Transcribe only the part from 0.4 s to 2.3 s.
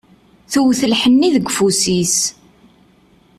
Tewwet lḥenni deg ufus-is.